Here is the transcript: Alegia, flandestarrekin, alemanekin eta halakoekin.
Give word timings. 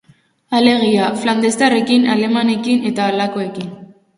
Alegia, 0.59 1.09
flandestarrekin, 1.25 2.09
alemanekin 2.15 2.91
eta 2.93 3.07
halakoekin. 3.11 3.71